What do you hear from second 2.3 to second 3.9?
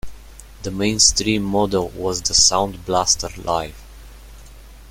Sound Blaster Live!